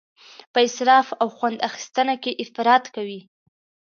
په 0.53 0.59
اسراف 0.67 1.07
او 1.21 1.27
خوند 1.35 1.57
اخیستنه 1.69 2.15
کې 2.23 2.37
افراط 2.43 2.85
کوي. 2.95 3.21